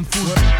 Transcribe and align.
I'm 0.00 0.06
full. 0.06 0.59